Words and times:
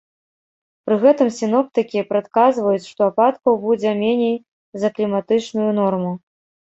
Пры 0.85 0.95
гэтым 1.01 1.27
сіноптыкі 1.39 2.01
прадказваюць, 2.13 2.87
што 2.93 3.01
ападкаў 3.11 3.53
будзе 3.65 3.91
меней 4.01 4.33
за 4.85 4.89
кліматычную 4.97 5.69
норму. 5.81 6.11